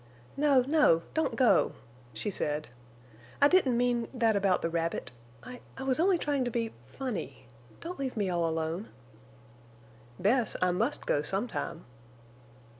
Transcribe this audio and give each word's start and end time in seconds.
"No, 0.35 0.61
no, 0.63 1.03
don't 1.13 1.35
go!" 1.35 1.73
she 2.11 2.31
said. 2.31 2.69
"I 3.39 3.47
didn't 3.47 3.77
mean—that 3.77 4.35
about 4.35 4.63
the 4.63 4.69
rabbit. 4.71 5.11
I—I 5.43 5.83
was 5.83 5.99
only 5.99 6.17
trying 6.17 6.43
to 6.43 6.49
be—funny. 6.49 7.45
Don't 7.81 7.99
leave 7.99 8.17
me 8.17 8.27
all 8.27 8.49
alone!" 8.49 8.89
"Bess, 10.19 10.55
I 10.59 10.71
must 10.71 11.05
go 11.05 11.21
sometime." 11.21 11.85